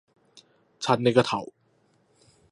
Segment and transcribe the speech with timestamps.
[0.79, 1.53] 襯你個頭